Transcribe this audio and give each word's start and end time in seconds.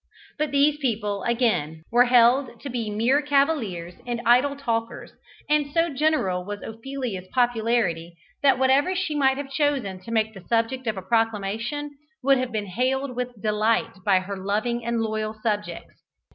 But 0.39 0.49
these 0.49 0.77
people, 0.79 1.21
again, 1.25 1.83
were 1.91 2.05
held 2.05 2.59
to 2.61 2.71
be 2.71 2.89
mere 2.89 3.21
cavillers 3.21 4.01
and 4.07 4.19
idle 4.25 4.55
talkers, 4.55 5.11
and 5.47 5.71
so 5.71 5.93
general 5.93 6.43
was 6.43 6.63
Ophelia's 6.63 7.27
popularity 7.31 8.15
that 8.41 8.57
whatever 8.57 8.95
she 8.95 9.13
might 9.13 9.37
have 9.37 9.51
chosen 9.51 9.99
to 9.99 10.09
make 10.11 10.33
the 10.33 10.41
subject 10.41 10.87
of 10.87 10.97
a 10.97 11.03
proclamation 11.03 11.99
would 12.23 12.39
have 12.39 12.51
been 12.51 12.65
hailed 12.65 13.15
with 13.15 13.39
delight 13.39 13.99
by 14.03 14.21
her 14.21 14.35
loving 14.37 14.83
and 14.83 15.01
loyal 15.03 15.35
subjects. 15.35 16.01